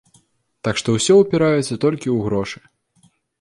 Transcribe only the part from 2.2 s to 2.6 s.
грошы.